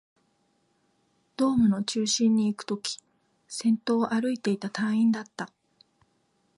[1.37, 2.97] ドームの中心にいくとき、
[3.47, 5.53] 先頭を歩いていた隊員だった